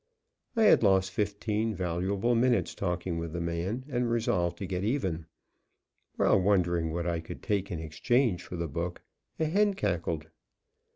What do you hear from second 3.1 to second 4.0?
with the man,